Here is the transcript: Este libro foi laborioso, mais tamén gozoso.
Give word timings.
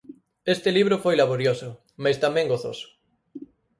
Este 0.55 0.69
libro 0.77 0.95
foi 1.03 1.15
laborioso, 1.21 1.69
mais 2.03 2.17
tamén 2.23 2.49
gozoso. 2.53 2.85